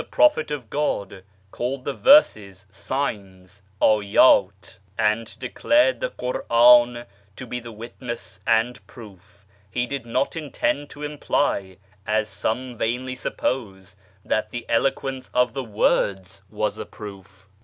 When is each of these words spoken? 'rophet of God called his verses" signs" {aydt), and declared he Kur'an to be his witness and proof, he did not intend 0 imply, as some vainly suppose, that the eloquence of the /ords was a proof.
'rophet 0.17 0.49
of 0.49 0.67
God 0.71 1.23
called 1.51 1.85
his 1.85 1.95
verses" 1.97 2.65
signs" 2.89 3.61
{aydt), 3.83 4.79
and 4.97 5.37
declared 5.37 6.01
he 6.01 6.09
Kur'an 6.09 7.05
to 7.35 7.45
be 7.45 7.57
his 7.59 7.69
witness 7.69 8.39
and 8.47 8.87
proof, 8.87 9.45
he 9.69 9.85
did 9.85 10.07
not 10.07 10.35
intend 10.35 10.91
0 10.91 11.05
imply, 11.05 11.77
as 12.07 12.27
some 12.27 12.75
vainly 12.79 13.13
suppose, 13.13 13.95
that 14.25 14.49
the 14.49 14.65
eloquence 14.67 15.29
of 15.35 15.53
the 15.53 15.63
/ords 15.63 16.41
was 16.49 16.79
a 16.79 16.85
proof. 16.87 17.47